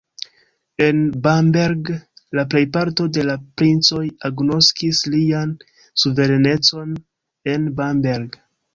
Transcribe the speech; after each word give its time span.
En 0.85 0.95
Bamberg 1.27 1.91
la 2.39 2.45
plejparto 2.55 3.07
de 3.19 3.27
la 3.29 3.37
princoj 3.63 4.03
agnoskis 4.31 5.05
lian 5.17 5.55
suverenecon 6.07 7.01
en 7.57 7.75
Bamberg. 7.83 8.45